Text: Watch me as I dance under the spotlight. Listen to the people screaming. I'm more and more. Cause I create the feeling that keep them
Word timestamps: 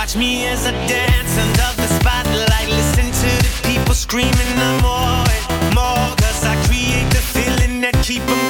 Watch 0.00 0.16
me 0.16 0.46
as 0.46 0.66
I 0.66 0.72
dance 0.86 1.36
under 1.36 1.70
the 1.76 1.86
spotlight. 1.86 2.70
Listen 2.70 3.04
to 3.04 3.30
the 3.44 3.68
people 3.68 3.92
screaming. 3.92 4.32
I'm 4.56 4.80
more 4.80 5.28
and 5.28 5.74
more. 5.74 6.16
Cause 6.16 6.42
I 6.42 6.56
create 6.64 7.10
the 7.10 7.20
feeling 7.20 7.82
that 7.82 7.92
keep 8.02 8.24
them 8.24 8.49